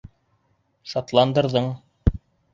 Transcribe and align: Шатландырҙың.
Шатландырҙың. 0.93 1.69